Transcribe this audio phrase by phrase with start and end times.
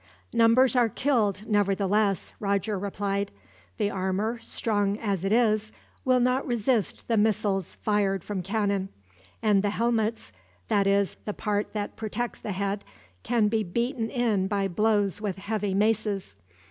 [0.33, 3.29] "Numbers are killed, nevertheless," Roger replied.
[3.77, 5.71] "The armor, strong as it is,
[6.03, 8.89] will not resist the missiles fired from cannon;
[9.43, 10.31] and the helmets
[10.69, 12.83] that is, the part that protects the head
[13.21, 16.35] can be beaten in by blows with heavy maces.